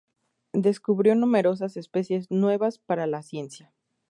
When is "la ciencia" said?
3.05-3.71